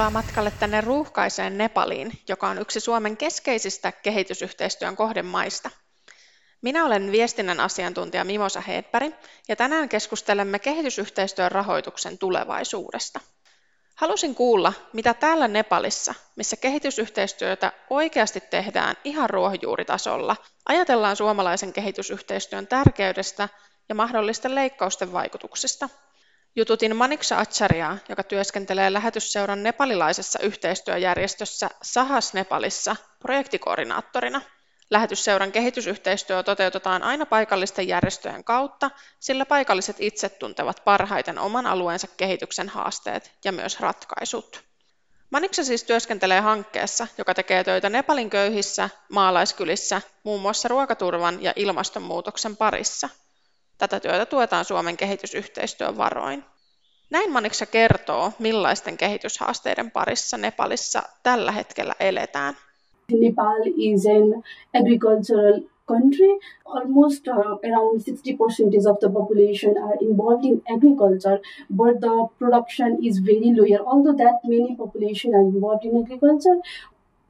Tervetuloa 0.00 0.22
matkalle 0.22 0.50
tänne 0.50 0.80
ruuhkaiseen 0.80 1.58
Nepaliin, 1.58 2.12
joka 2.28 2.48
on 2.48 2.58
yksi 2.58 2.80
Suomen 2.80 3.16
keskeisistä 3.16 3.92
kehitysyhteistyön 3.92 4.96
kohdemaista. 4.96 5.70
Minä 6.62 6.84
olen 6.84 7.12
viestinnän 7.12 7.60
asiantuntija 7.60 8.24
Mimosa 8.24 8.60
Hedberg 8.60 9.14
ja 9.48 9.56
tänään 9.56 9.88
keskustelemme 9.88 10.58
kehitysyhteistyön 10.58 11.52
rahoituksen 11.52 12.18
tulevaisuudesta. 12.18 13.20
Halusin 13.94 14.34
kuulla, 14.34 14.72
mitä 14.92 15.14
täällä 15.14 15.48
Nepalissa, 15.48 16.14
missä 16.36 16.56
kehitysyhteistyötä 16.56 17.72
oikeasti 17.90 18.40
tehdään 18.40 18.96
ihan 19.04 19.30
ruohonjuuritasolla, 19.30 20.36
ajatellaan 20.68 21.16
suomalaisen 21.16 21.72
kehitysyhteistyön 21.72 22.66
tärkeydestä 22.66 23.48
ja 23.88 23.94
mahdollisten 23.94 24.54
leikkausten 24.54 25.12
vaikutuksista. 25.12 25.88
Jututin 26.56 26.96
Maniksa 26.96 27.38
Acharyaa, 27.38 27.98
joka 28.08 28.22
työskentelee 28.22 28.92
lähetysseuran 28.92 29.62
nepalilaisessa 29.62 30.38
yhteistyöjärjestössä 30.42 31.70
Sahas 31.82 32.34
Nepalissa 32.34 32.96
projektikoordinaattorina. 33.18 34.40
Lähetysseuran 34.90 35.52
kehitysyhteistyö 35.52 36.42
toteutetaan 36.42 37.02
aina 37.02 37.26
paikallisten 37.26 37.88
järjestöjen 37.88 38.44
kautta, 38.44 38.90
sillä 39.20 39.46
paikalliset 39.46 39.96
itse 39.98 40.28
tuntevat 40.28 40.82
parhaiten 40.84 41.38
oman 41.38 41.66
alueensa 41.66 42.06
kehityksen 42.16 42.68
haasteet 42.68 43.32
ja 43.44 43.52
myös 43.52 43.80
ratkaisut. 43.80 44.62
Maniksa 45.30 45.64
siis 45.64 45.84
työskentelee 45.84 46.40
hankkeessa, 46.40 47.06
joka 47.18 47.34
tekee 47.34 47.64
töitä 47.64 47.90
Nepalin 47.90 48.30
köyhissä 48.30 48.90
maalaiskylissä 49.08 50.02
muun 50.24 50.40
muassa 50.40 50.68
ruokaturvan 50.68 51.42
ja 51.42 51.52
ilmastonmuutoksen 51.56 52.56
parissa– 52.56 53.08
Tätä 53.80 54.00
työtä 54.00 54.26
tuetaan 54.26 54.64
Suomen 54.64 54.96
kehitysyhteistyön 54.96 55.96
varoin. 55.96 56.44
Näin 57.10 57.32
Maniksa 57.32 57.66
kertoo, 57.66 58.32
millaisten 58.38 58.96
kehityshaasteiden 58.96 59.90
parissa 59.90 60.36
Nepalissa 60.36 61.02
tällä 61.22 61.52
hetkellä 61.52 61.94
eletään. 62.00 62.54
Nepal 63.20 63.62
is 63.76 64.06
an 64.06 64.42
agricultural 64.80 65.60
country. 65.88 66.38
Almost 66.64 67.28
uh, 67.28 67.58
around 67.68 68.00
60% 68.00 68.90
of 68.90 68.98
the 69.00 69.10
population 69.18 69.72
are 69.86 69.98
involved 70.00 70.44
in 70.44 70.62
agriculture, 70.76 71.38
but 71.76 72.00
the 72.00 72.14
production 72.38 72.90
is 73.02 73.14
very 73.24 73.50
low 73.56 73.66
Although 73.92 74.16
that 74.24 74.36
many 74.44 74.76
population 74.76 75.34
are 75.34 75.46
involved 75.54 75.84
in 75.84 75.96
agriculture, 76.02 76.58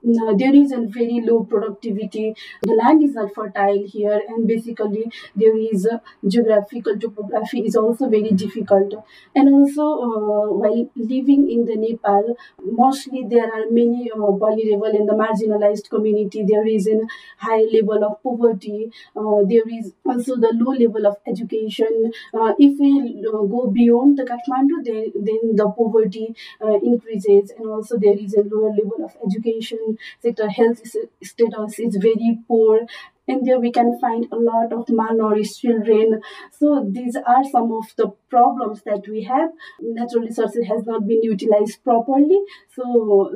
there 0.02 0.54
is 0.54 0.72
a 0.72 0.80
very 0.80 1.20
low 1.20 1.44
productivity. 1.44 2.34
The 2.62 2.72
land 2.72 3.02
is 3.02 3.14
not 3.14 3.34
fertile 3.34 3.82
here, 3.86 4.20
and 4.28 4.46
basically 4.48 5.10
there 5.36 5.56
is 5.58 5.86
a 5.86 6.00
geographical 6.26 6.98
topography 6.98 7.60
is 7.66 7.76
also 7.76 8.08
very 8.08 8.30
difficult. 8.30 8.94
And 9.34 9.48
also, 9.48 9.82
uh, 9.82 10.46
while 10.62 10.88
living 10.96 11.50
in 11.50 11.64
the 11.66 11.76
Nepal, 11.76 12.36
mostly 12.64 13.24
there 13.28 13.44
are 13.52 13.64
many 13.70 14.10
uh, 14.10 14.30
vulnerable 14.32 14.86
and 14.86 15.08
the 15.08 15.12
marginalized 15.12 15.88
community. 15.90 16.44
There 16.44 16.66
is 16.66 16.86
a 16.88 17.00
high 17.38 17.62
level 17.72 18.04
of 18.04 18.22
poverty. 18.22 18.90
Uh, 19.16 19.42
there 19.48 19.68
is 19.78 19.92
also 20.04 20.36
the 20.36 20.52
low 20.54 20.72
level 20.72 21.06
of 21.06 21.16
education. 21.26 22.12
Uh, 22.34 22.52
if 22.58 22.78
we 22.78 23.24
uh, 23.26 23.42
go 23.54 23.66
beyond 23.70 24.18
the 24.18 24.24
Kathmandu, 24.24 24.84
then, 24.84 25.12
then 25.14 25.56
the 25.56 25.68
poverty 25.70 26.34
increases, 26.82 27.50
and 27.58 27.68
also 27.70 27.98
there 27.98 28.16
is 28.18 28.34
a 28.34 28.42
lower 28.42 28.70
level 28.70 29.04
of 29.04 29.16
education 29.26 29.89
sector 30.22 30.48
health 30.48 30.80
status 31.22 31.78
is 31.78 31.96
very 31.96 32.38
poor 32.48 32.80
and 33.28 33.46
there 33.46 33.60
we 33.60 33.72
can 33.72 33.98
find 34.00 34.26
a 34.32 34.36
lot 34.50 34.72
of 34.72 34.84
malnourished 34.88 35.60
children. 35.60 36.20
So 36.58 36.66
these 36.96 37.16
are 37.16 37.44
some 37.52 37.70
of 37.80 37.86
the 37.96 38.08
problems 38.28 38.82
that 38.82 39.02
we 39.08 39.22
have. 39.24 39.50
Natural 39.80 40.24
resources 40.24 40.68
has 40.68 40.82
not 40.86 41.02
been 41.06 41.22
utilized 41.22 41.76
properly. 41.84 42.38
So 42.76 42.82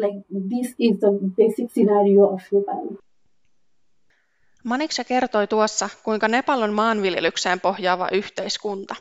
like 0.03 0.19
this 0.51 0.75
is 0.79 0.99
the 1.01 1.11
basic 1.37 1.71
scenario 1.71 2.35
of 2.35 2.43
nepal. 2.53 2.97
Maniksa 4.65 5.05
kertoi 5.05 5.47
tuossa, 5.47 5.89
kuinka 6.05 6.29
Nepal 6.29 6.63
on 6.63 6.73
maanviljelykseen 6.73 7.61
pohjaava 7.61 8.09
yhteiskunta. 8.13 8.95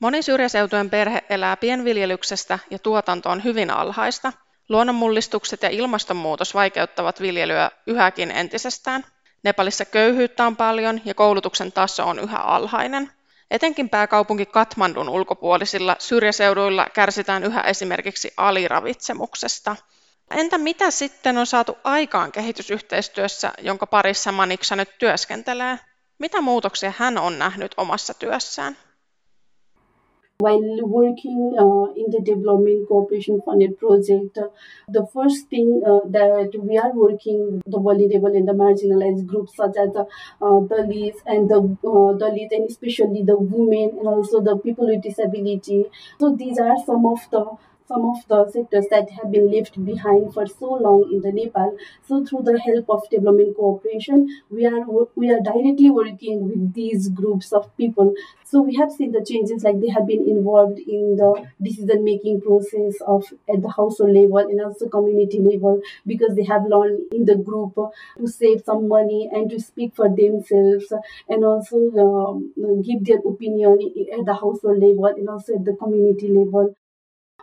Moni 0.00 0.22
syrjäseutujen 0.22 0.90
perhe 0.90 1.22
elää 1.30 1.56
pienviljelyksestä 1.56 2.58
ja 2.70 2.78
tuotanto 2.78 3.30
on 3.30 3.44
hyvin 3.44 3.70
alhaista, 3.70 4.32
Luonnonmullistukset 4.68 5.62
ja 5.62 5.68
ilmastonmuutos 5.68 6.54
vaikeuttavat 6.54 7.20
viljelyä 7.20 7.70
yhäkin 7.86 8.30
entisestään. 8.30 9.04
Nepalissa 9.44 9.84
köyhyyttä 9.84 10.46
on 10.46 10.56
paljon 10.56 11.00
ja 11.04 11.14
koulutuksen 11.14 11.72
taso 11.72 12.08
on 12.08 12.18
yhä 12.18 12.38
alhainen. 12.38 13.12
Etenkin 13.50 13.88
pääkaupunki 13.88 14.46
Katmandun 14.46 15.08
ulkopuolisilla 15.08 15.96
syrjäseuduilla 15.98 16.86
kärsitään 16.94 17.44
yhä 17.44 17.60
esimerkiksi 17.60 18.32
aliravitsemuksesta. 18.36 19.76
Entä 20.30 20.58
mitä 20.58 20.90
sitten 20.90 21.38
on 21.38 21.46
saatu 21.46 21.78
aikaan 21.84 22.32
kehitysyhteistyössä, 22.32 23.52
jonka 23.58 23.86
parissa 23.86 24.32
Maniksa 24.32 24.76
nyt 24.76 24.98
työskentelee? 24.98 25.78
Mitä 26.18 26.40
muutoksia 26.40 26.92
hän 26.98 27.18
on 27.18 27.38
nähnyt 27.38 27.74
omassa 27.76 28.14
työssään? 28.14 28.76
While 30.44 30.78
working 30.98 31.40
uh, 31.64 31.86
in 32.00 32.10
the 32.14 32.20
development 32.30 32.88
cooperation 32.88 33.40
funded 33.44 33.78
project 33.78 34.38
uh, 34.38 34.48
the 34.88 35.06
first 35.14 35.48
thing 35.48 35.82
uh, 35.86 36.00
that 36.16 36.50
we 36.58 36.78
are 36.78 36.92
working 36.92 37.62
the 37.66 37.78
vulnerable 37.78 38.34
and 38.40 38.48
the 38.48 38.52
marginalized 38.52 39.26
groups 39.26 39.56
such 39.56 39.76
as 39.76 39.92
the 39.98 40.04
uh, 40.46 40.58
Dalits 40.72 41.20
and 41.26 41.48
the 41.48 41.58
uh, 41.58 42.10
Dalits 42.22 42.52
and 42.52 42.70
especially 42.70 43.22
the 43.22 43.38
women 43.38 43.98
and 43.98 44.08
also 44.08 44.40
the 44.40 44.56
people 44.56 44.86
with 44.86 45.02
disability. 45.02 45.84
So 46.18 46.34
these 46.34 46.58
are 46.58 46.76
some 46.84 47.06
of 47.06 47.20
the 47.30 47.44
some 47.86 48.04
of 48.06 48.26
the 48.28 48.50
sectors 48.50 48.86
that 48.90 49.10
have 49.10 49.30
been 49.30 49.50
left 49.50 49.82
behind 49.84 50.32
for 50.34 50.46
so 50.46 50.74
long 50.74 51.08
in 51.12 51.20
the 51.20 51.32
Nepal. 51.32 51.76
So 52.06 52.24
through 52.24 52.42
the 52.42 52.58
help 52.58 52.88
of 52.88 53.08
development 53.10 53.56
cooperation, 53.56 54.28
we 54.50 54.66
are 54.66 54.84
we 55.14 55.30
are 55.30 55.40
directly 55.40 55.90
working 55.90 56.48
with 56.48 56.74
these 56.74 57.08
groups 57.08 57.52
of 57.52 57.76
people. 57.76 58.14
So 58.44 58.60
we 58.60 58.76
have 58.76 58.92
seen 58.92 59.12
the 59.12 59.24
changes 59.24 59.64
like 59.64 59.80
they 59.80 59.88
have 59.88 60.06
been 60.06 60.28
involved 60.28 60.78
in 60.78 61.16
the 61.16 61.48
decision 61.62 62.04
making 62.04 62.42
process 62.42 63.00
of 63.06 63.24
at 63.48 63.62
the 63.62 63.70
household 63.70 64.12
level 64.14 64.38
and 64.38 64.60
also 64.60 64.88
community 64.88 65.40
level 65.40 65.80
because 66.06 66.36
they 66.36 66.44
have 66.44 66.66
learned 66.66 67.00
in 67.12 67.24
the 67.24 67.36
group 67.36 67.74
to 67.74 68.26
save 68.26 68.62
some 68.66 68.88
money 68.88 69.30
and 69.32 69.48
to 69.50 69.58
speak 69.58 69.94
for 69.96 70.08
themselves 70.08 70.92
and 71.28 71.44
also 71.44 71.76
um, 72.04 72.52
give 72.82 73.04
their 73.04 73.18
opinion 73.18 73.78
at 74.18 74.26
the 74.26 74.34
household 74.34 74.78
level 74.82 75.06
and 75.06 75.28
also 75.28 75.54
at 75.54 75.64
the 75.64 75.74
community 75.74 76.28
level 76.28 76.76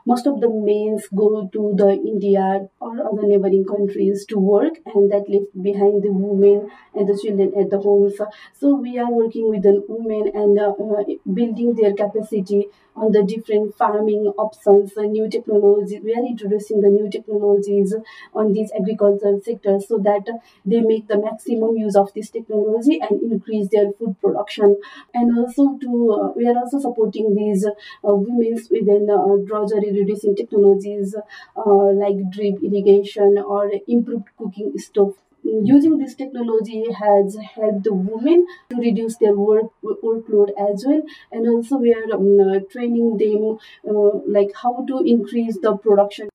most 0.05 0.27
of 0.27 0.39
the 0.41 0.49
males 0.49 1.07
go 1.15 1.47
to 1.53 1.73
the 1.77 1.89
India 1.91 2.67
or 2.79 2.91
other 3.07 3.23
neighboring 3.27 3.65
countries 3.65 4.25
to 4.25 4.37
work 4.39 4.73
and 4.93 5.11
that 5.11 5.29
left 5.29 5.51
behind 5.61 6.03
the 6.03 6.11
women 6.11 6.69
and 6.95 7.07
the 7.07 7.17
children 7.21 7.53
at 7.59 7.69
the 7.69 7.79
homes. 7.79 8.15
So 8.53 8.75
we 8.75 8.97
are 8.99 9.11
working 9.11 9.49
with 9.49 9.63
the 9.63 9.83
women 9.87 10.31
and 10.35 10.59
uh, 10.59 10.71
uh, 10.71 11.03
building 11.33 11.75
their 11.75 11.93
capacity 11.93 12.67
on 12.95 13.11
the 13.13 13.23
different 13.23 13.75
farming 13.77 14.25
options, 14.37 14.91
new 14.97 15.29
technologies. 15.29 16.01
We 16.03 16.13
are 16.13 16.25
introducing 16.25 16.81
the 16.81 16.89
new 16.89 17.09
technologies 17.09 17.95
on 18.33 18.51
these 18.53 18.71
agricultural 18.77 19.41
sectors 19.41 19.87
so 19.87 19.97
that 19.99 20.27
they 20.65 20.81
make 20.81 21.07
the 21.07 21.17
maximum 21.17 21.77
use 21.77 21.95
of 21.95 22.13
this 22.13 22.29
technology 22.29 22.99
and 22.99 23.21
increase 23.31 23.69
their 23.69 23.91
food 23.93 24.15
production. 24.21 24.77
And 25.13 25.37
also 25.37 25.77
to 25.81 26.11
uh, 26.11 26.31
we 26.35 26.47
are 26.47 26.57
also 26.57 26.79
supporting 26.79 27.35
these 27.35 27.65
uh, 27.65 27.71
women 28.03 28.59
within 28.71 29.09
uh, 29.09 29.35
drudgery 29.45 29.88
reducing 29.91 30.35
technologies 30.35 31.15
uh, 31.57 31.91
like 32.03 32.17
drip 32.29 32.63
irrigation 32.63 33.37
or 33.37 33.71
improved 33.87 34.27
cooking 34.37 34.77
stove. 34.77 35.13
Using 35.43 35.97
this 35.97 36.15
technology 36.15 36.83
has 36.93 37.37
helped 37.55 37.83
the 37.83 37.93
women 37.93 38.45
to 38.69 38.75
reduce 38.77 39.17
their 39.19 39.35
work 39.35 39.71
workload 40.03 40.49
as 40.71 40.85
well. 40.85 41.01
And 41.31 41.47
also 41.47 41.77
we 41.77 41.93
are 41.93 42.13
um, 42.13 42.39
uh, 42.39 42.59
training 42.71 43.17
them 43.17 43.57
uh, 43.89 44.19
like 44.27 44.51
how 44.63 44.85
to 44.87 45.01
increase 45.05 45.59
the 45.61 45.77
production. 45.77 46.29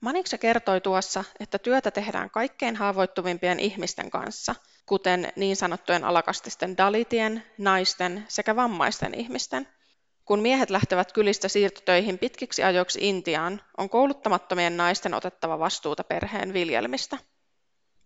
Maniksa 0.00 0.38
kertoi 0.38 0.80
tuossa, 0.80 1.24
että 1.40 1.58
työtä 1.58 1.90
tehdään 1.90 2.30
kaikkein 2.30 2.76
haavoittuvimpien 2.76 3.60
ihmisten 3.60 4.10
kanssa, 4.10 4.54
kuten 4.86 5.28
niin 5.36 5.56
sanottujen 5.56 6.04
alakastisten 6.04 6.76
dalitien, 6.76 7.42
naisten 7.58 8.24
sekä 8.28 8.56
vammaisten 8.56 9.14
ihmisten. 9.14 9.66
Kun 10.28 10.40
miehet 10.40 10.70
lähtevät 10.70 11.12
kylistä 11.12 11.48
siirtotöihin 11.48 12.18
pitkiksi 12.18 12.62
ajoiksi 12.62 13.08
Intiaan, 13.08 13.60
on 13.78 13.90
kouluttamattomien 13.90 14.76
naisten 14.76 15.14
otettava 15.14 15.58
vastuuta 15.58 16.04
perheen 16.04 16.52
viljelmistä. 16.52 17.18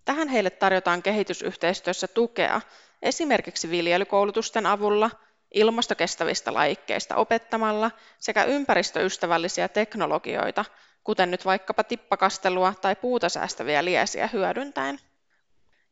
Tähän 0.04 0.28
heille 0.28 0.50
tarjotaan 0.50 1.02
kehitysyhteistyössä 1.02 2.08
tukea 2.08 2.60
esimerkiksi 3.02 3.70
viljelykoulutusten 3.70 4.66
avulla, 4.66 5.10
ilmastokestävistä 5.54 6.54
lajikkeista 6.54 7.16
opettamalla 7.16 7.90
sekä 8.18 8.44
ympäristöystävällisiä 8.44 9.68
teknologioita, 9.68 10.64
kuten 11.04 11.30
nyt 11.30 11.44
vaikkapa 11.44 11.84
tippakastelua 11.84 12.74
tai 12.80 12.96
puuta 12.96 13.28
säästäviä 13.28 13.84
liesiä 13.84 14.28
hyödyntäen. 14.32 14.98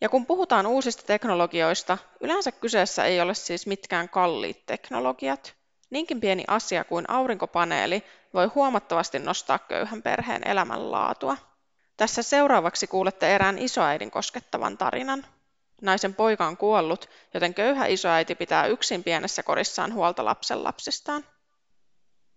Ja 0.00 0.08
kun 0.08 0.26
puhutaan 0.26 0.66
uusista 0.66 1.02
teknologioista, 1.06 1.98
yleensä 2.20 2.52
kyseessä 2.52 3.04
ei 3.04 3.20
ole 3.20 3.34
siis 3.34 3.66
mitkään 3.66 4.08
kalliit 4.08 4.66
teknologiat. 4.66 5.59
Niinkin 5.90 6.20
pieni 6.20 6.44
asia 6.48 6.84
kuin 6.84 7.10
aurinkopaneeli 7.10 8.02
voi 8.34 8.46
huomattavasti 8.46 9.18
nostaa 9.18 9.58
köyhän 9.58 10.02
perheen 10.02 10.48
elämänlaatua. 10.48 11.36
Tässä 11.96 12.22
seuraavaksi 12.22 12.86
kuulette 12.86 13.34
erään 13.34 13.58
isoäidin 13.58 14.10
koskettavan 14.10 14.78
tarinan. 14.78 15.24
Naisen 15.82 16.14
poika 16.14 16.46
on 16.46 16.56
kuollut, 16.56 17.08
joten 17.34 17.54
köyhä 17.54 17.86
isoäiti 17.86 18.34
pitää 18.34 18.66
yksin 18.66 19.04
pienessä 19.04 19.42
kodissaan 19.42 19.94
huolta 19.94 20.24
lapsen 20.24 20.64
lapsistaan. 20.64 21.24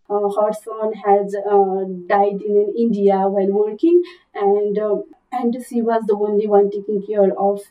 Uh, 0.09 0.35
her 0.35 0.53
son 0.53 0.94
has 1.06 1.33
uh, 1.45 1.88
died 2.07 2.41
in 2.41 2.73
India 2.75 3.15
while 3.29 3.51
working, 3.51 4.03
and 4.35 4.77
uh, 4.77 5.03
and 5.31 5.53
she 5.63 5.81
was 5.81 6.03
the 6.06 6.13
only 6.13 6.47
one 6.47 6.69
taking 6.69 7.01
care 7.07 7.33
of 7.38 7.61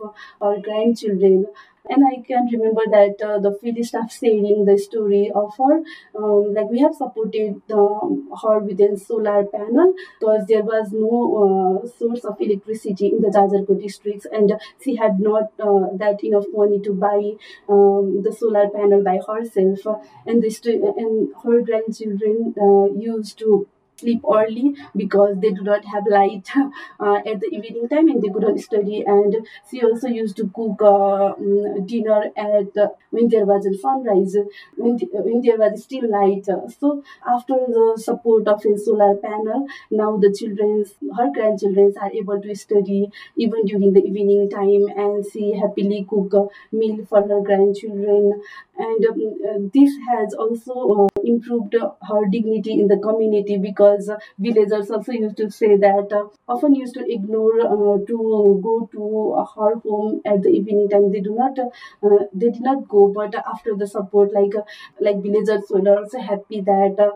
her 0.40 0.60
grandchildren. 0.62 1.46
And 1.88 2.04
I 2.06 2.22
can 2.22 2.46
remember 2.46 2.82
that 2.90 3.20
uh, 3.20 3.38
the 3.40 3.52
field 3.60 3.84
staff 3.84 4.12
sharing 4.12 4.64
the 4.64 4.78
story 4.78 5.32
of 5.34 5.56
her. 5.58 5.82
Um, 6.16 6.54
like 6.54 6.70
we 6.70 6.78
have 6.78 6.94
supported 6.94 7.60
um, 7.72 8.30
her 8.40 8.60
with 8.60 8.80
a 8.80 8.96
solar 8.96 9.44
panel 9.44 9.92
because 10.20 10.46
there 10.46 10.62
was 10.62 10.92
no 10.92 11.16
uh, 11.42 11.88
source 11.98 12.24
of 12.24 12.40
electricity 12.40 13.08
in 13.08 13.20
the 13.20 13.28
Jajarkot 13.36 13.82
districts, 13.82 14.26
and 14.30 14.52
she 14.80 14.94
had 14.94 15.18
not 15.18 15.50
uh, 15.58 15.86
that 15.96 16.22
enough 16.22 16.46
money 16.52 16.80
to 16.80 16.92
buy 16.94 17.20
um, 17.68 18.22
the 18.22 18.32
solar 18.32 18.68
panel 18.70 19.02
by 19.02 19.18
herself. 19.26 19.80
And 20.26 20.40
this 20.42 20.60
and 20.64 21.34
her 21.42 21.62
grandchildren 21.62 22.54
uh, 22.60 22.94
used 22.94 23.38
to 23.40 23.66
sleep 24.02 24.22
early 24.38 24.74
because 24.96 25.36
they 25.40 25.50
do 25.50 25.62
not 25.62 25.84
have 25.94 26.04
light 26.18 26.48
uh, 27.00 27.16
at 27.32 27.40
the 27.40 27.48
evening 27.52 27.88
time 27.88 28.08
and 28.08 28.22
they 28.22 28.28
couldn't 28.28 28.58
study. 28.58 29.02
And 29.06 29.46
she 29.70 29.82
also 29.82 30.08
used 30.08 30.36
to 30.38 30.48
cook 30.54 30.80
uh, 30.82 31.34
mm, 31.40 31.86
dinner 31.86 32.22
at 32.36 32.76
uh, 32.76 32.88
when 33.10 33.28
there 33.28 33.46
was 33.46 33.66
a 33.66 33.74
sunrise, 33.78 34.36
when, 34.76 34.96
the, 34.96 35.06
when 35.12 35.40
there 35.42 35.58
was 35.58 35.82
still 35.82 36.08
light. 36.10 36.44
So 36.78 37.02
after 37.26 37.54
the 37.54 37.94
support 38.02 38.48
of 38.48 38.64
a 38.64 38.78
solar 38.78 39.16
panel, 39.16 39.66
now 39.90 40.16
the 40.16 40.32
children, 40.32 40.84
her 41.16 41.30
grandchildren 41.32 41.92
are 42.00 42.10
able 42.12 42.40
to 42.40 42.54
study 42.54 43.10
even 43.36 43.64
during 43.66 43.92
the 43.92 44.02
evening 44.04 44.50
time 44.50 44.86
and 44.96 45.24
she 45.32 45.52
happily 45.54 46.06
cook 46.08 46.32
a 46.34 46.76
meal 46.76 47.04
for 47.06 47.22
her 47.26 47.40
grandchildren. 47.40 48.40
And 48.78 49.04
um, 49.06 49.70
this 49.74 49.90
has 50.10 50.34
also 50.34 50.74
uh, 51.04 51.20
improved 51.24 51.74
her 51.74 52.26
dignity 52.30 52.72
in 52.80 52.88
the 52.88 52.96
community 52.98 53.56
because 53.58 54.10
villagers 54.38 54.90
also 54.90 55.12
used 55.12 55.36
to 55.36 55.50
say 55.50 55.76
that 55.76 56.12
uh, 56.12 56.28
often 56.48 56.74
used 56.74 56.94
to 56.94 57.04
ignore 57.12 57.60
uh, 57.60 57.98
to 58.06 58.60
go 58.62 58.88
to 58.92 59.46
her 59.54 59.76
home 59.76 60.20
at 60.24 60.42
the 60.42 60.48
evening 60.48 60.88
time. 60.88 61.12
They 61.12 61.20
do 61.20 61.34
not, 61.34 61.58
uh, 61.58 62.24
they 62.32 62.50
did 62.50 62.62
not 62.62 62.88
go, 62.88 63.08
but 63.14 63.34
after 63.34 63.76
the 63.76 63.86
support, 63.86 64.32
like 64.32 64.52
like 65.00 65.22
villagers 65.22 65.64
were 65.70 65.86
also 65.98 66.18
happy 66.18 66.60
that 66.62 67.12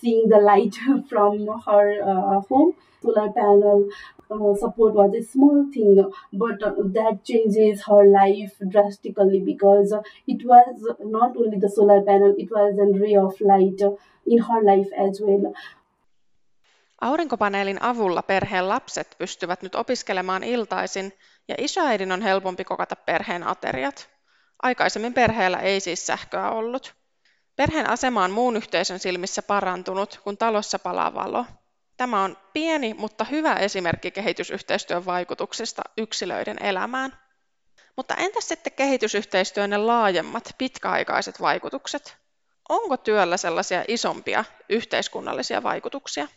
seeing 0.00 0.28
the 0.28 0.38
light 0.38 0.74
from 1.08 1.46
her 1.66 2.40
home 2.48 2.74
solar 3.02 3.30
panel 3.32 3.88
uh, 4.30 4.54
support 4.54 4.94
was 4.94 5.14
a 5.14 5.22
small 5.22 5.64
thing, 5.72 5.96
but 6.38 6.62
uh, 6.62 6.72
that 6.92 7.24
changes 7.24 7.82
her 7.88 8.04
life 8.12 8.54
drastically 8.70 9.40
because 9.40 9.92
uh, 9.92 10.02
it 10.26 10.44
was 10.44 10.96
not 11.04 11.36
only 11.36 11.60
the 11.60 11.68
solar 11.68 12.02
panel, 12.02 12.34
it 12.38 12.50
was 12.50 12.78
a 12.78 12.98
ray 13.00 13.16
of 13.16 13.40
light 13.40 13.80
in 14.26 14.38
her 14.38 14.62
life 14.64 14.90
as 15.08 15.20
well. 15.20 15.52
Aurinkopaneelin 17.00 17.82
avulla 17.82 18.22
perheen 18.22 18.68
lapset 18.68 19.14
pystyvät 19.18 19.62
nyt 19.62 19.74
opiskelemaan 19.74 20.44
iltaisin 20.44 21.12
ja 21.48 21.54
isoäidin 21.58 22.12
on 22.12 22.22
helpompi 22.22 22.64
kokata 22.64 22.96
perheen 22.96 23.42
ateriat. 23.42 24.08
Aikaisemmin 24.62 25.14
perheellä 25.14 25.58
ei 25.58 25.80
siis 25.80 26.06
sähköä 26.06 26.50
ollut. 26.50 26.94
Perheen 27.56 27.90
asema 27.90 28.24
on 28.24 28.30
muun 28.30 28.56
yhteisön 28.56 28.98
silmissä 28.98 29.42
parantunut, 29.42 30.20
kun 30.24 30.36
talossa 30.36 30.78
palaa 30.78 31.14
valo. 31.14 31.44
Tämä 31.96 32.24
on 32.24 32.36
pieni, 32.52 32.94
mutta 32.94 33.24
hyvä 33.24 33.54
esimerkki 33.54 34.10
kehitysyhteistyön 34.10 35.06
vaikutuksista 35.06 35.82
yksilöiden 35.96 36.56
elämään. 36.62 37.18
Mutta 37.96 38.14
entäs 38.14 38.48
sitten 38.48 38.72
kehitysyhteistyön 38.72 39.86
laajemmat, 39.86 40.54
pitkäaikaiset 40.58 41.40
vaikutukset? 41.40 42.16
Onko 42.68 42.96
työllä 42.96 43.36
sellaisia 43.36 43.84
isompia 43.88 44.44
yhteiskunnallisia 44.68 45.62
vaikutuksia? 45.62 46.28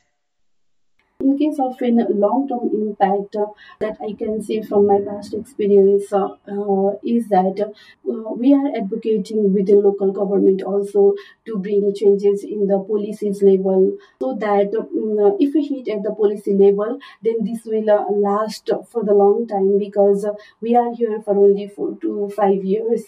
In 1.29 1.37
case 1.37 1.59
of 1.59 1.79
a 1.79 1.91
long-term 2.25 2.71
impact 2.73 3.35
uh, 3.35 3.45
that 3.79 3.97
I 4.01 4.13
can 4.13 4.41
see 4.41 4.63
from 4.63 4.87
my 4.87 4.99
past 4.99 5.35
experience 5.35 6.11
uh, 6.11 6.29
uh, 6.47 6.93
is 7.05 7.27
that 7.29 7.61
uh, 7.61 8.33
we 8.35 8.55
are 8.55 8.75
advocating 8.75 9.53
with 9.53 9.67
the 9.67 9.75
local 9.75 10.11
government 10.11 10.63
also 10.63 11.13
to 11.45 11.57
bring 11.59 11.93
changes 11.93 12.43
in 12.43 12.65
the 12.65 12.79
policies 12.79 13.43
level 13.43 13.95
so 14.19 14.33
that 14.39 14.73
um, 14.73 15.37
if 15.39 15.53
we 15.53 15.67
hit 15.67 15.87
at 15.95 16.01
the 16.01 16.11
policy 16.15 16.55
level 16.55 16.97
then 17.21 17.35
this 17.43 17.63
will 17.63 17.91
uh, 17.91 18.05
last 18.09 18.71
for 18.91 19.03
the 19.03 19.13
long 19.13 19.45
time 19.47 19.77
because 19.77 20.25
uh, 20.25 20.33
we 20.61 20.75
are 20.75 20.91
here 20.95 21.21
for 21.21 21.37
only 21.37 21.67
four 21.67 21.95
to 22.01 22.31
five 22.35 22.63
years. 22.63 23.05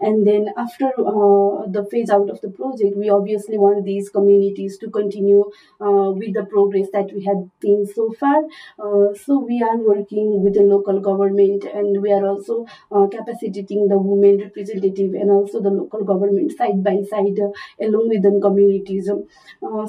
And 0.00 0.24
then 0.24 0.50
after 0.56 0.92
the 0.96 1.86
phase 1.90 2.10
out 2.10 2.30
of 2.30 2.40
the 2.40 2.50
project 2.50 2.96
we 2.96 3.10
obviously 3.10 3.58
want 3.58 3.84
these 3.84 4.10
communities 4.10 4.78
to 4.78 4.90
continue 4.90 5.50
with 5.80 6.34
the 6.34 6.46
progress 6.48 6.88
that 6.92 7.12
we 7.12 7.24
had 7.24 7.50
seen 7.64 7.84
so 7.86 8.06
far. 8.20 8.38
Uh, 8.78 9.14
so 9.24 9.38
we 9.50 9.62
are 9.62 9.76
working 9.92 10.42
with 10.44 10.54
the 10.54 10.62
local 10.74 11.00
government 11.00 11.64
and 11.64 12.00
we 12.02 12.12
are 12.12 12.24
also 12.26 12.64
uh, 12.92 13.06
capacitating 13.16 13.88
the 13.88 13.98
women 13.98 14.38
representative 14.46 15.14
and 15.14 15.30
also 15.30 15.60
the 15.60 15.70
local 15.80 16.04
government 16.04 16.52
side 16.58 16.82
by 16.84 16.96
side 17.10 17.38
uh, 17.48 17.50
along 17.86 18.08
with 18.08 18.22
the 18.22 18.38
communities 18.48 19.10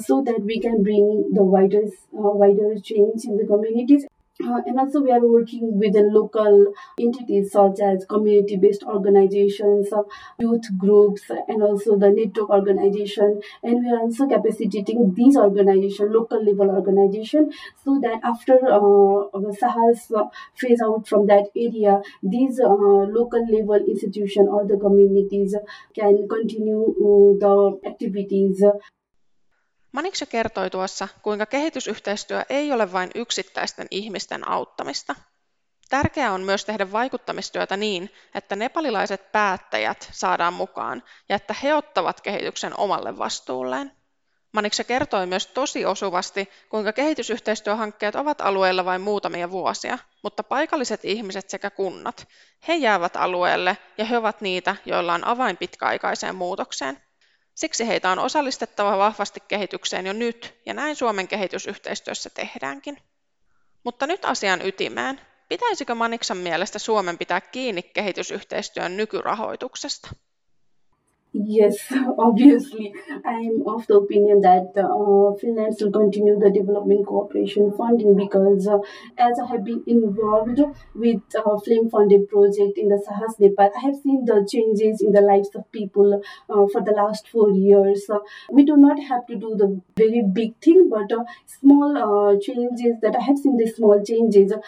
so 0.06 0.22
that 0.22 0.40
we 0.42 0.60
can 0.60 0.82
bring 0.82 1.30
the 1.32 1.42
wider, 1.44 1.82
wider 2.12 2.74
change 2.82 3.24
in 3.24 3.36
the 3.36 3.46
communities 3.46 4.04
uh, 4.44 4.60
and 4.66 4.78
also, 4.78 5.00
we 5.00 5.10
are 5.10 5.26
working 5.26 5.78
with 5.78 5.94
the 5.94 6.02
local 6.02 6.72
entities 7.00 7.52
such 7.52 7.80
as 7.80 8.04
community 8.04 8.56
based 8.56 8.82
organizations, 8.82 9.92
uh, 9.92 10.02
youth 10.38 10.66
groups, 10.76 11.22
and 11.48 11.62
also 11.62 11.96
the 11.96 12.10
network 12.10 12.50
organization. 12.50 13.40
And 13.62 13.84
we 13.84 13.90
are 13.90 14.00
also 14.00 14.26
capacitating 14.28 15.14
these 15.14 15.36
organizations, 15.36 16.12
local 16.12 16.44
level 16.44 16.70
organization, 16.70 17.50
so 17.82 17.98
that 18.02 18.20
after 18.24 18.54
uh, 18.54 19.40
the 19.40 19.56
Sahas 19.60 20.12
uh, 20.14 20.28
phase 20.54 20.82
out 20.82 21.08
from 21.08 21.26
that 21.28 21.46
area, 21.56 22.02
these 22.22 22.60
uh, 22.60 22.68
local 22.68 23.44
level 23.50 23.80
institution 23.88 24.48
or 24.48 24.66
the 24.66 24.76
communities 24.76 25.54
can 25.94 26.28
continue 26.28 26.82
uh, 26.82 27.38
the 27.40 27.80
activities 27.86 28.62
Manikse 29.96 30.26
kertoi 30.26 30.70
tuossa, 30.70 31.08
kuinka 31.22 31.46
kehitysyhteistyö 31.46 32.44
ei 32.48 32.72
ole 32.72 32.92
vain 32.92 33.10
yksittäisten 33.14 33.86
ihmisten 33.90 34.48
auttamista. 34.48 35.14
Tärkeää 35.88 36.32
on 36.32 36.40
myös 36.40 36.64
tehdä 36.64 36.92
vaikuttamistyötä 36.92 37.76
niin, 37.76 38.10
että 38.34 38.56
nepalilaiset 38.56 39.32
päättäjät 39.32 40.08
saadaan 40.12 40.54
mukaan 40.54 41.02
ja 41.28 41.36
että 41.36 41.54
he 41.62 41.74
ottavat 41.74 42.20
kehityksen 42.20 42.78
omalle 42.78 43.18
vastuulleen. 43.18 43.92
Manikse 44.52 44.84
kertoi 44.84 45.26
myös 45.26 45.46
tosi 45.46 45.84
osuvasti, 45.84 46.50
kuinka 46.68 46.92
kehitysyhteistyöhankkeet 46.92 48.14
ovat 48.14 48.40
alueella 48.40 48.84
vain 48.84 49.00
muutamia 49.00 49.50
vuosia, 49.50 49.98
mutta 50.22 50.42
paikalliset 50.42 51.04
ihmiset 51.04 51.50
sekä 51.50 51.70
kunnat, 51.70 52.28
he 52.68 52.74
jäävät 52.74 53.16
alueelle 53.16 53.78
ja 53.98 54.04
he 54.04 54.18
ovat 54.18 54.40
niitä, 54.40 54.76
joilla 54.84 55.14
on 55.14 55.26
avain 55.26 55.56
pitkäaikaiseen 55.56 56.34
muutokseen. 56.34 57.05
Siksi 57.56 57.86
heitä 57.86 58.10
on 58.10 58.18
osallistettava 58.18 58.98
vahvasti 58.98 59.40
kehitykseen 59.48 60.06
jo 60.06 60.12
nyt, 60.12 60.54
ja 60.66 60.74
näin 60.74 60.96
Suomen 60.96 61.28
kehitysyhteistyössä 61.28 62.30
tehdäänkin. 62.30 62.98
Mutta 63.84 64.06
nyt 64.06 64.24
asian 64.24 64.66
ytimään. 64.66 65.20
Pitäisikö 65.48 65.94
Maniksan 65.94 66.36
mielestä 66.36 66.78
Suomen 66.78 67.18
pitää 67.18 67.40
kiinni 67.40 67.82
kehitysyhteistyön 67.82 68.96
nykyrahoituksesta? 68.96 70.08
Yes, 71.38 71.76
obviously. 72.18 72.94
I'm 73.24 73.62
of 73.66 73.86
the 73.88 73.96
opinion 73.96 74.40
that 74.40 74.72
uh, 74.82 75.34
Finland 75.38 75.76
will 75.80 75.90
continue 75.92 76.38
the 76.38 76.50
development 76.50 77.06
cooperation 77.06 77.72
funding 77.76 78.16
because 78.16 78.66
uh, 78.66 78.78
as 79.18 79.38
I 79.38 79.46
have 79.48 79.64
been 79.64 79.82
involved 79.86 80.60
with 80.94 81.20
uh, 81.36 81.58
FELM 81.66 81.90
funded 81.90 82.28
project 82.30 82.78
in 82.78 82.88
the 82.88 82.96
Sahas 83.06 83.38
Nepal, 83.38 83.70
I 83.76 83.80
have 83.80 83.96
seen 83.96 84.24
the 84.24 84.48
changes 84.50 85.02
in 85.02 85.12
the 85.12 85.20
lives 85.20 85.50
of 85.54 85.70
people 85.72 86.22
uh, 86.48 86.66
for 86.72 86.80
the 86.82 86.92
last 86.92 87.28
four 87.28 87.50
years. 87.50 88.08
Uh, 88.08 88.20
we 88.50 88.64
do 88.64 88.76
not 88.78 88.98
have 89.02 89.26
to 89.26 89.36
do 89.36 89.54
the 89.56 89.80
very 89.96 90.22
big 90.22 90.56
thing, 90.62 90.88
but 90.88 91.12
uh, 91.12 91.24
small 91.60 92.38
changes 92.40 92.96
that 93.02 93.14
I 93.14 93.20
have 93.22 93.36
seen 93.36 93.58
the 93.58 93.66
small 93.66 94.02
changes 94.02 94.52
uh, 94.52 94.60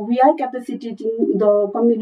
we 0.00 0.20
are 0.20 0.34
capacitating 0.34 1.36
the 1.38 1.46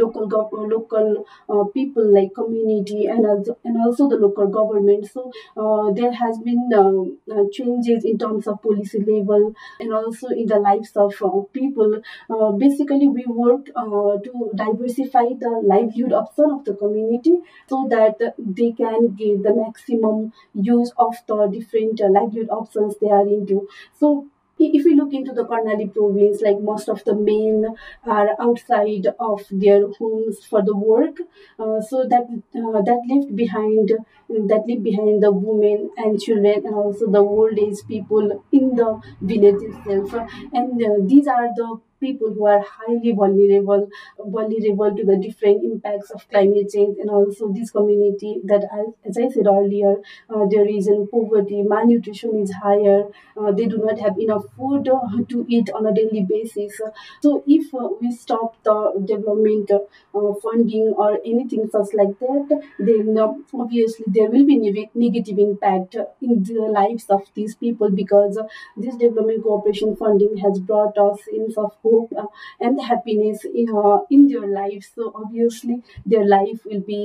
local 0.02 0.28
gov- 0.28 0.52
local 0.52 1.26
uh, 1.48 1.64
people 1.72 2.06
like 2.14 2.34
community 2.34 3.06
and 3.06 3.26
also, 3.26 3.58
and 3.64 3.76
also 3.78 4.08
the 4.08 4.16
local 4.16 4.46
government. 4.46 5.10
So 5.10 5.30
uh, 5.56 5.92
there 5.92 6.12
has 6.12 6.38
been 6.38 6.68
um, 6.76 7.18
uh, 7.30 7.44
changes 7.52 8.04
in 8.04 8.18
terms 8.18 8.46
of 8.46 8.62
policy 8.62 8.98
level 9.00 9.54
and 9.80 9.92
also 9.92 10.28
in 10.28 10.46
the 10.46 10.58
lives 10.58 10.92
of 10.96 11.14
uh, 11.22 11.40
people. 11.52 12.00
Uh, 12.30 12.52
basically, 12.52 13.08
we 13.08 13.24
work 13.26 13.66
to 13.66 14.50
diversify 14.54 15.24
the 15.38 15.60
livelihood 15.64 16.12
option 16.12 16.50
of 16.50 16.64
the 16.64 16.74
community 16.74 17.38
so 17.68 17.86
that 17.90 18.16
they 18.38 18.72
can 18.72 19.14
give 19.14 19.42
the 19.42 19.54
maximum 19.54 20.32
use 20.54 20.92
of 20.98 21.14
the 21.26 21.46
different 21.48 22.00
livelihood 22.00 22.48
options 22.50 22.94
they 23.00 23.08
are 23.10 23.26
into. 23.26 23.68
So 23.98 24.26
if 24.58 24.84
we 24.84 24.94
look 24.94 25.12
into 25.12 25.32
the 25.32 25.44
Karnali 25.44 25.92
province, 25.92 26.42
like 26.42 26.60
most 26.60 26.88
of 26.88 27.04
the 27.04 27.14
men 27.14 27.66
are 28.04 28.30
outside 28.40 29.06
of 29.18 29.44
their 29.50 29.88
homes 29.98 30.44
for 30.44 30.62
the 30.62 30.76
work, 30.76 31.18
uh, 31.58 31.80
so 31.80 32.04
that 32.08 32.26
uh, 32.54 32.80
that 32.82 33.00
left 33.10 33.34
behind 33.36 33.92
that 34.28 34.64
leave 34.66 34.82
behind 34.82 35.22
the 35.22 35.32
women 35.32 35.90
and 35.96 36.20
children 36.20 36.62
and 36.66 36.74
also 36.74 37.10
the 37.10 37.18
old 37.18 37.58
age 37.58 37.78
people 37.88 38.44
in 38.52 38.74
the 38.76 39.00
village 39.20 39.62
itself. 39.62 40.12
And 40.52 40.82
uh, 40.82 40.96
these 41.06 41.26
are 41.26 41.48
the 41.56 41.80
people 42.00 42.32
who 42.32 42.46
are 42.46 42.60
highly 42.76 43.12
vulnerable 43.12 43.88
vulnerable 44.18 44.94
to 44.96 45.04
the 45.04 45.16
different 45.16 45.64
impacts 45.64 46.10
of 46.10 46.28
climate 46.28 46.68
change 46.72 46.96
and 46.98 47.10
also 47.10 47.52
this 47.52 47.70
community 47.70 48.40
that 48.44 48.64
as 49.08 49.18
i 49.18 49.28
said 49.28 49.46
earlier 49.46 49.94
uh, 50.30 50.44
there 50.54 50.68
is 50.76 50.86
in 50.88 51.06
poverty 51.08 51.62
malnutrition 51.62 52.38
is 52.42 52.52
higher 52.62 53.00
uh, 53.36 53.52
they 53.52 53.66
do 53.66 53.78
not 53.78 53.98
have 53.98 54.18
enough 54.18 54.44
food 54.56 54.88
uh, 54.88 55.00
to 55.28 55.44
eat 55.48 55.70
on 55.74 55.86
a 55.86 55.94
daily 55.94 56.24
basis. 56.28 56.80
So 57.22 57.42
if 57.46 57.72
uh, 57.74 57.88
we 58.00 58.10
stop 58.12 58.62
the 58.64 59.02
development 59.04 59.70
uh, 59.70 60.34
funding 60.42 60.88
or 60.96 61.18
anything 61.24 61.68
such 61.70 61.94
like 61.94 62.18
that 62.18 62.62
then 62.78 63.16
uh, 63.18 63.32
obviously 63.54 64.04
there 64.08 64.30
will 64.30 64.44
be 64.46 64.56
ne- 64.56 64.90
negative 64.94 65.38
impact 65.38 65.96
in 66.22 66.42
the 66.44 66.60
lives 66.78 67.06
of 67.08 67.22
these 67.34 67.54
people 67.54 67.90
because 67.90 68.38
this 68.76 68.96
development 68.96 69.42
cooperation 69.42 69.96
funding 69.96 70.36
has 70.38 70.58
brought 70.60 70.96
us 70.98 71.20
in 71.32 71.48
of 71.56 71.72
hope 71.92 72.14
uh, 72.14 72.26
and 72.66 72.80
happiness 72.80 73.44
in, 73.44 73.68
uh, 73.70 74.28
their 74.28 74.46
lives. 74.62 74.94
So 74.94 75.02
obviously 75.14 75.74
their 76.10 76.24
life 76.24 76.68
will 76.68 76.82
be 76.82 77.00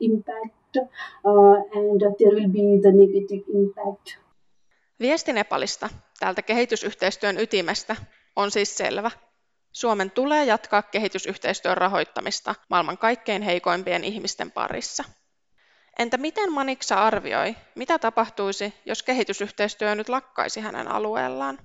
impact 0.00 0.76
uh, 0.76 1.56
and 1.78 2.00
there 2.18 2.34
will 2.34 2.48
be 2.48 2.80
the 2.82 2.92
negative 2.92 3.44
impact. 3.60 4.24
Viesti 5.00 5.32
Nepalista, 5.32 5.88
täältä 6.20 6.42
kehitysyhteistyön 6.42 7.40
ytimestä, 7.40 7.96
on 8.36 8.50
siis 8.50 8.76
selvä. 8.76 9.10
Suomen 9.72 10.10
tulee 10.10 10.44
jatkaa 10.44 10.82
kehitysyhteistyön 10.82 11.76
rahoittamista 11.76 12.54
maailman 12.70 12.98
kaikkein 12.98 13.42
heikoimpien 13.42 14.04
ihmisten 14.04 14.50
parissa. 14.50 15.04
Entä 15.98 16.16
miten 16.16 16.52
Maniksa 16.52 17.06
arvioi, 17.06 17.56
mitä 17.74 17.98
tapahtuisi, 17.98 18.74
jos 18.86 19.02
kehitysyhteistyö 19.02 19.94
nyt 19.94 20.08
lakkaisi 20.08 20.60
hänen 20.60 20.88
alueellaan? 20.88 21.58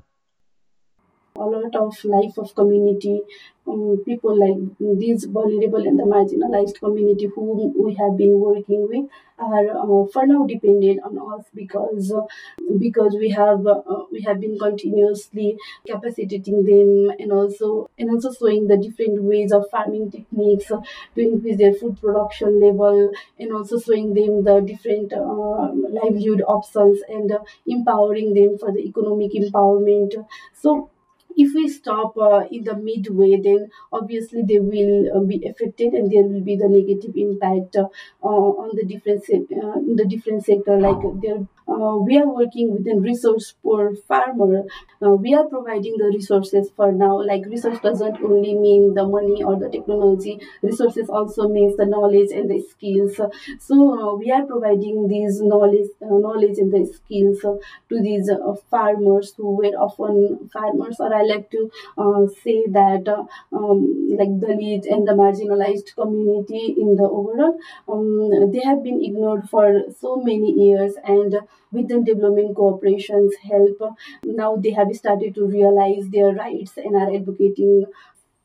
A 1.39 1.45
lot 1.55 1.75
of 1.75 2.03
life 2.05 2.37
of 2.37 2.53
community. 2.55 3.21
Um, 3.67 4.01
people 4.03 4.33
like 4.39 4.99
these 4.99 5.25
vulnerable 5.25 5.85
and 5.87 5.99
the 5.99 6.03
marginalized 6.03 6.79
community 6.79 7.27
whom 7.35 7.73
we 7.77 7.93
have 7.95 8.17
been 8.17 8.39
working 8.39 8.87
with 8.89 9.05
are 9.37 9.69
uh, 9.77 10.07
for 10.11 10.25
now 10.25 10.45
dependent 10.47 11.01
on 11.03 11.19
us 11.33 11.45
because 11.53 12.11
uh, 12.11 12.25
because 12.79 13.15
we 13.19 13.29
have 13.29 13.65
uh, 13.67 13.81
we 14.11 14.21
have 14.21 14.39
been 14.39 14.57
continuously 14.57 15.55
capacitating 15.87 16.63
them 16.63 17.11
and 17.19 17.31
also 17.31 17.89
and 17.99 18.09
also 18.09 18.31
showing 18.33 18.67
the 18.67 18.77
different 18.77 19.21
ways 19.23 19.51
of 19.51 19.65
farming 19.69 20.09
techniques 20.11 20.65
to 20.67 20.81
increase 21.17 21.57
their 21.57 21.73
food 21.73 21.99
production 22.01 22.59
level 22.59 23.11
and 23.39 23.53
also 23.53 23.79
showing 23.79 24.13
them 24.13 24.43
the 24.43 24.59
different 24.61 25.13
uh, 25.13 25.69
livelihood 25.99 26.41
options 26.47 26.99
and 27.09 27.31
uh, 27.31 27.39
empowering 27.67 28.33
them 28.33 28.57
for 28.57 28.71
the 28.71 28.79
economic 28.79 29.31
empowerment. 29.33 30.13
So 30.53 30.89
if 31.37 31.53
we 31.53 31.67
stop 31.69 32.17
uh, 32.17 32.45
in 32.51 32.63
the 32.63 32.75
midway, 32.75 33.39
then 33.41 33.69
obviously 33.91 34.43
they 34.47 34.59
will 34.59 35.17
uh, 35.17 35.21
be 35.23 35.45
affected, 35.47 35.93
and 35.93 36.11
there 36.11 36.23
will 36.23 36.41
be 36.41 36.55
the 36.55 36.67
negative 36.67 37.15
impact 37.15 37.75
uh, 37.77 37.87
on 38.23 38.75
the 38.75 38.85
different 38.85 39.23
se- 39.23 39.47
uh, 39.63 39.79
the 39.99 40.05
different 40.09 40.45
sector. 40.45 40.79
Like 40.79 41.01
there 41.21 41.47
uh, 41.69 41.97
we 41.97 42.17
are 42.17 42.27
working 42.27 42.71
within 42.73 43.01
resource 43.01 43.53
poor 43.63 43.95
farmer. 44.07 44.63
Uh, 45.01 45.11
we 45.11 45.33
are 45.33 45.45
providing 45.45 45.97
the 45.97 46.05
resources 46.05 46.69
for 46.75 46.91
now. 46.91 47.21
Like 47.23 47.45
resource 47.45 47.79
doesn't 47.79 48.21
only 48.23 48.55
mean 48.55 48.93
the 48.93 49.05
money 49.07 49.43
or 49.43 49.57
the 49.59 49.69
technology. 49.69 50.39
Resources 50.61 51.09
also 51.09 51.47
means 51.47 51.77
the 51.77 51.85
knowledge 51.85 52.31
and 52.31 52.49
the 52.49 52.59
skills. 52.61 53.19
So 53.59 53.75
uh, 53.99 54.15
we 54.15 54.31
are 54.31 54.45
providing 54.45 55.07
these 55.07 55.41
knowledge, 55.41 55.89
uh, 56.01 56.07
knowledge 56.27 56.57
and 56.57 56.71
the 56.71 56.85
skills 56.85 57.43
uh, 57.45 57.55
to 57.89 58.01
these 58.01 58.29
uh, 58.29 58.55
farmers 58.69 59.33
who 59.37 59.55
were 59.55 59.75
often 59.87 60.49
farmers, 60.51 60.97
or 60.99 61.13
I 61.13 61.23
like 61.23 61.49
to 61.51 61.71
say 62.43 62.65
that 62.67 63.07
um, 63.53 63.79
like 64.17 64.33
Dalit 64.43 64.85
and 64.91 65.07
the 65.07 65.13
marginalized 65.13 65.95
community 65.95 66.75
in 66.77 66.95
the 66.95 67.03
overall, 67.03 67.57
um, 67.87 68.51
they 68.51 68.59
have 68.63 68.83
been 68.83 69.03
ignored 69.03 69.49
for 69.49 69.81
so 69.99 70.17
many 70.17 70.51
years 70.51 70.93
and 71.03 71.35
within 71.71 72.03
development 72.03 72.55
cooperations 72.55 73.31
help. 73.43 73.77
Now 74.23 74.55
they 74.55 74.71
have 74.71 74.93
started 74.95 75.35
to 75.35 75.45
realize 75.45 76.09
their 76.09 76.31
rights 76.33 76.77
and 76.77 76.95
are 76.95 77.13
advocating 77.13 77.85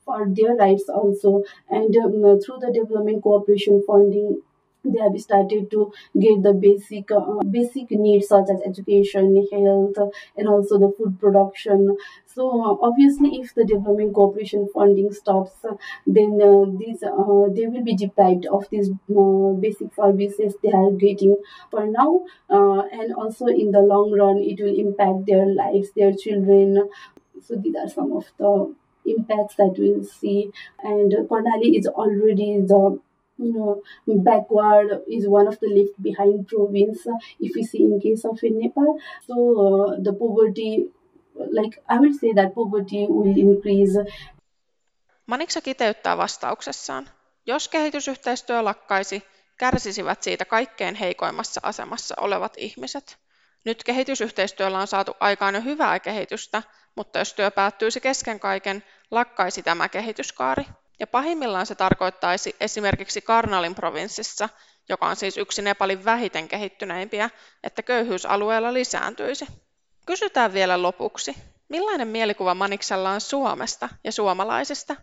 for 0.04 0.26
their 0.28 0.54
rights 0.56 0.88
also. 0.88 1.42
And 1.70 1.96
um, 1.96 2.40
through 2.40 2.58
the 2.60 2.72
development 2.72 3.22
cooperation 3.22 3.82
funding 3.86 4.42
they 4.84 5.00
have 5.00 5.18
started 5.20 5.70
to 5.70 5.92
get 6.18 6.42
the 6.42 6.52
basic 6.52 7.10
uh, 7.10 7.42
basic 7.50 7.90
needs 7.90 8.28
such 8.28 8.48
as 8.50 8.60
education 8.66 9.46
health 9.52 9.96
and 10.36 10.48
also 10.48 10.78
the 10.78 10.92
food 10.96 11.18
production. 11.20 11.96
So 12.26 12.48
uh, 12.62 12.76
obviously 12.86 13.40
if 13.40 13.54
the 13.54 13.64
development 13.64 14.14
cooperation 14.14 14.68
funding 14.74 15.12
stops 15.12 15.52
uh, 15.64 15.74
then 16.06 16.38
uh, 16.42 16.64
these 16.78 17.02
uh, 17.02 17.46
they 17.54 17.66
will 17.66 17.84
be 17.84 17.96
deprived 17.96 18.46
of 18.46 18.68
these 18.70 18.90
uh, 18.90 19.50
basic 19.64 19.94
services 19.94 20.54
they 20.62 20.72
are 20.72 20.90
getting 20.92 21.36
for 21.70 21.86
now. 21.86 22.24
And 22.48 23.14
also 23.14 23.46
in 23.46 23.72
the 23.72 23.80
long 23.80 24.12
run 24.12 24.38
it 24.38 24.60
will 24.60 24.78
impact 24.78 25.26
their 25.26 25.46
lives 25.46 25.90
their 25.96 26.12
children. 26.12 26.88
So 27.42 27.56
these 27.56 27.74
are 27.76 27.88
some 27.88 28.12
of 28.12 28.26
the 28.38 28.74
impacts 29.06 29.56
that 29.56 29.74
we'll 29.78 30.04
see. 30.04 30.50
And 30.82 31.12
Karnali 31.28 31.78
is 31.78 31.86
already 31.86 32.60
the 32.60 32.98
backward 34.24 35.02
is 35.06 35.26
one 35.28 35.48
of 35.48 35.58
the 35.58 35.68
left 35.68 36.02
behind 36.02 36.46
province 36.46 37.10
if 37.40 37.52
we 37.56 37.62
see 37.62 37.82
in 37.82 38.00
case 38.00 38.28
of 38.28 38.38
in 38.42 38.58
Nepal. 38.58 39.00
So 39.26 39.34
uh, 39.34 40.02
the 40.02 40.12
poverty, 40.12 40.92
like 41.34 41.82
I 41.88 41.98
would 41.98 42.14
say 42.20 42.32
that 42.34 42.54
poverty 42.54 43.06
will 43.08 43.36
increase. 43.36 44.04
Maniksa 45.26 45.60
kiteyttää 45.60 46.16
vastauksessaan. 46.16 47.08
Jos 47.46 47.68
kehitysyhteistyö 47.68 48.64
lakkaisi, 48.64 49.22
kärsisivät 49.56 50.22
siitä 50.22 50.44
kaikkein 50.44 50.94
heikoimmassa 50.94 51.60
asemassa 51.64 52.14
olevat 52.20 52.54
ihmiset. 52.56 53.16
Nyt 53.64 53.84
kehitysyhteistyöllä 53.84 54.78
on 54.78 54.86
saatu 54.86 55.12
aikaan 55.20 55.54
jo 55.54 55.60
hyvää 55.60 56.00
kehitystä, 56.00 56.62
mutta 56.96 57.18
jos 57.18 57.34
työ 57.34 57.50
päättyisi 57.50 58.00
kesken 58.00 58.40
kaiken, 58.40 58.84
lakkaisi 59.10 59.62
tämä 59.62 59.88
kehityskaari. 59.88 60.64
Ja 61.00 61.06
pahimmillaan 61.06 61.66
se 61.66 61.74
tarkoittaisi 61.74 62.56
esimerkiksi 62.60 63.20
Karnalin 63.20 63.74
provinssissa, 63.74 64.48
joka 64.88 65.06
on 65.06 65.16
siis 65.16 65.36
yksi 65.36 65.62
Nepalin 65.62 66.04
vähiten 66.04 66.48
kehittyneimpiä, 66.48 67.30
että 67.62 67.82
köyhyys 67.82 68.26
alueella 68.26 68.74
lisääntyisi. 68.74 69.46
Kysytään 70.06 70.52
vielä 70.52 70.82
lopuksi, 70.82 71.36
millainen 71.68 72.08
mielikuva 72.08 72.54
Maniksella 72.54 73.10
on 73.10 73.20
Suomesta 73.20 73.88
ja 74.04 74.12
suomalaisista? 74.12 74.96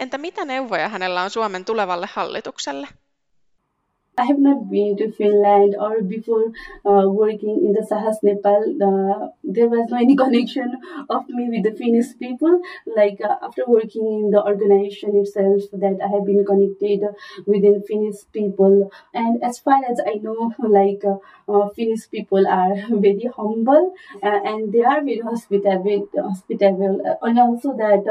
Entä 0.00 0.18
mitä 0.18 0.44
neuvoja 0.44 0.88
hänellä 0.88 1.22
on 1.22 1.30
Suomen 1.30 1.64
tulevalle 1.64 2.08
hallitukselle? 2.12 2.88
I 4.16 4.24
have 4.26 4.38
not 4.38 4.70
been 4.70 4.96
to 4.98 5.10
Finland 5.12 5.74
or 5.78 6.00
before 6.02 6.52
uh, 6.86 7.04
working 7.08 7.56
in 7.66 7.72
the 7.72 7.82
Sahas 7.90 8.16
Nepal. 8.22 8.62
Uh, 8.88 9.28
there 9.42 9.68
was 9.68 9.88
no 9.90 9.96
any 9.96 10.16
connection 10.24 10.76
of 11.10 11.28
me 11.28 11.48
with 11.50 11.64
the 11.64 11.76
Finnish 11.76 12.16
people. 12.18 12.60
Like 12.96 13.20
uh, 13.20 13.36
after 13.42 13.62
working 13.66 14.06
in 14.06 14.30
the 14.30 14.42
organization 14.44 15.16
itself, 15.16 15.62
that 15.72 15.98
I 16.04 16.08
have 16.14 16.24
been 16.26 16.44
connected 16.44 17.02
within 17.46 17.82
Finnish 17.82 18.16
people. 18.32 18.90
And 19.12 19.42
as 19.42 19.58
far 19.58 19.80
as 19.90 20.00
I 20.06 20.14
know, 20.14 20.52
like 20.78 21.02
uh, 21.04 21.16
uh, 21.52 21.68
Finnish 21.70 22.08
people 22.10 22.46
are 22.46 22.74
very 23.06 23.28
humble 23.36 23.94
uh, 24.22 24.40
and 24.52 24.72
they 24.72 24.82
are 24.82 25.00
very 25.02 25.20
hospitable. 25.20 26.08
hospitable. 26.16 27.00
and 27.22 27.38
also 27.38 27.76
that 27.76 28.04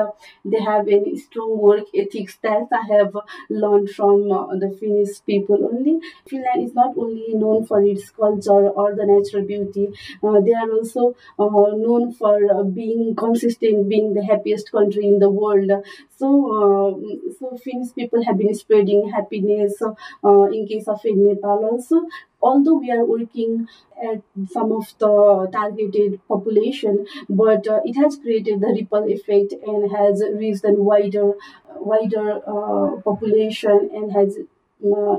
they 0.46 0.62
have 0.62 0.88
a 0.88 1.16
strong 1.18 1.58
work 1.58 1.86
ethics 1.96 2.38
that 2.42 2.68
I 2.72 2.84
have 2.94 3.16
learned 3.50 3.90
from 3.92 4.28
the 4.64 4.76
Finnish 4.80 5.24
people 5.26 5.60
only 5.72 5.93
Finland 6.28 6.64
is 6.66 6.74
not 6.74 6.98
only 6.98 7.34
known 7.34 7.66
for 7.66 7.82
its 7.82 8.10
culture 8.10 8.70
or 8.70 8.96
the 8.96 9.06
natural 9.06 9.44
beauty, 9.46 9.88
uh, 10.24 10.40
they 10.42 10.54
are 10.54 10.72
also 10.72 11.16
uh, 11.40 11.72
known 11.86 12.12
for 12.14 12.36
uh, 12.56 12.64
being 12.64 13.16
consistent, 13.16 13.90
being 13.90 14.14
the 14.14 14.24
happiest 14.24 14.72
country 14.72 15.06
in 15.08 15.20
the 15.20 15.30
world. 15.30 15.72
So, 16.18 16.28
uh, 16.60 17.32
so 17.40 17.58
Finnish 17.58 17.94
people 17.96 18.24
have 18.24 18.38
been 18.38 18.54
spreading 18.54 19.10
happiness 19.10 19.82
uh, 19.82 20.44
in 20.58 20.68
case 20.68 20.88
of 20.88 21.00
Nepal 21.06 21.66
also 21.72 22.08
although 22.42 22.78
we 22.78 22.92
are 22.92 23.06
working 23.06 23.68
at 24.12 24.22
some 24.52 24.72
of 24.74 24.86
the 25.00 25.48
targeted 25.54 26.20
population, 26.28 27.06
but 27.30 27.66
uh, 27.70 27.80
it 27.86 27.96
has 27.96 28.18
created 28.18 28.60
the 28.60 28.68
ripple 28.68 29.06
effect 29.10 29.54
and 29.66 29.90
has 29.92 30.22
reached 30.34 30.66
a 30.66 30.74
wider, 30.74 31.32
wider 31.80 32.42
uh, 32.46 33.00
population 33.02 33.90
and 33.94 34.12
has 34.12 34.38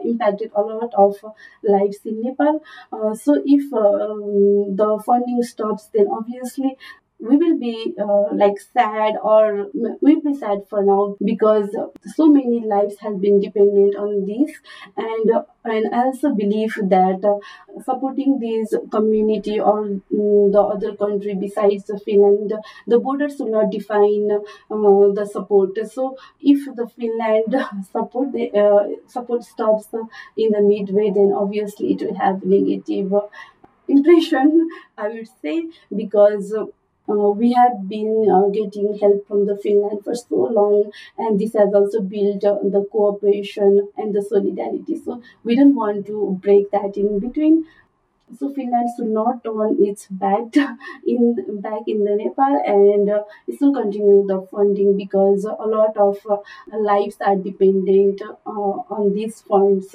impacted 0.05 0.51
a 0.55 0.61
lot 0.61 0.93
of 0.97 1.17
lives 1.63 1.99
in 2.05 2.23
Nepal. 2.23 2.63
Uh, 2.93 3.15
so 3.15 3.43
if 3.45 3.73
um, 3.73 4.77
the 4.77 5.03
funding 5.07 5.43
stops, 5.43 5.89
then 5.95 6.07
obviously 6.11 6.77
we 7.29 7.37
will 7.43 7.59
be 7.59 7.95
uh, 8.01 8.25
like 8.43 8.59
sad 8.61 9.15
or 9.23 9.69
we'll 9.75 10.21
be 10.21 10.35
sad 10.35 10.59
for 10.69 10.85
now 10.85 11.17
because 11.25 11.71
so 12.17 12.27
many 12.27 12.61
lives 12.75 12.97
have 13.01 13.21
been 13.21 13.41
dependent 13.41 13.97
on 13.97 14.27
this 14.27 14.51
and 14.97 15.31
uh, 15.31 15.43
and 15.65 15.95
I 15.95 16.05
also 16.09 16.35
believe 16.35 16.75
that 16.95 17.25
uh, 17.25 17.39
supporting 17.83 18.39
this 18.39 18.75
community 18.91 19.59
or 19.59 19.79
um, 19.81 20.03
the 20.11 20.61
other 20.75 20.95
country 20.95 21.35
besides 21.35 21.91
Finland, 22.05 22.53
the 22.87 22.99
borders 22.99 23.37
will 23.39 23.51
not 23.51 23.71
define 23.71 24.31
uh, 24.31 25.13
the 25.19 25.27
support. 25.33 25.71
So 25.91 26.17
if 26.41 26.65
the 26.77 26.87
Finland 26.87 27.57
support 27.93 28.33
the 28.33 28.51
uh, 28.65 28.89
support 29.09 29.43
stops 29.45 29.89
in 30.37 30.51
the 30.51 30.61
midway, 30.63 31.11
then 31.11 31.33
obviously 31.33 31.93
it 31.95 32.03
will 32.03 32.15
have 32.17 32.45
negative 32.45 33.13
impression. 33.89 34.69
I 34.99 35.09
would 35.09 35.29
say 35.43 35.69
because 35.95 36.55
uh, 37.09 37.31
we 37.41 37.53
have 37.53 37.89
been 37.89 38.27
uh, 38.35 38.49
getting 38.49 38.99
help 38.99 39.27
from 39.29 39.47
the 39.47 39.57
Finland 39.57 40.01
for 40.05 40.15
so 40.15 40.37
long, 40.59 40.91
and 41.19 41.39
this 41.39 41.53
has 41.53 41.75
also 41.75 42.01
built 42.01 42.45
uh, 42.45 42.59
the 42.63 42.85
cooperation 42.91 43.89
and 43.97 44.15
the 44.15 44.23
solidarity. 44.23 45.01
So 45.05 45.23
we 45.45 45.57
don't 45.57 45.75
want 45.75 46.07
to 46.07 46.39
break 46.43 46.71
that 46.71 46.97
in 46.97 47.19
between. 47.19 47.67
So 48.39 48.51
Finland 48.51 48.89
should 48.97 49.13
not 49.13 49.45
turn 49.45 49.77
its 49.85 50.09
back 50.11 50.57
in 51.07 51.35
back 51.61 51.83
in 51.87 52.05
the 52.05 52.17
Nepal 52.17 52.55
and 52.67 53.11
uh, 53.11 53.23
it 53.47 53.59
should 53.59 53.75
continue 53.75 54.27
the 54.27 54.41
funding 54.51 54.97
because 54.97 55.45
a 55.45 55.67
lot 55.67 55.97
of 55.97 56.17
uh, 56.29 56.39
lives 56.73 57.17
are 57.21 57.37
dependent 57.37 58.23
uh, 58.23 58.77
on 58.97 59.13
these 59.13 59.45
funds. 59.45 59.93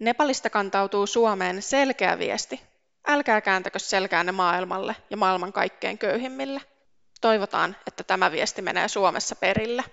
Nepalista 0.00 0.50
kantautuu 0.50 1.06
Suomeen 1.06 1.62
selkeä 1.62 2.18
viesti 2.18 2.67
Älkää 3.08 3.40
kääntäkö 3.40 3.78
selkäänne 3.78 4.32
maailmalle 4.32 4.96
ja 5.10 5.16
maailman 5.16 5.52
kaikkein 5.52 5.98
köyhimmille. 5.98 6.60
Toivotaan, 7.20 7.76
että 7.86 8.04
tämä 8.04 8.32
viesti 8.32 8.62
menee 8.62 8.88
Suomessa 8.88 9.36
perille. 9.36 9.84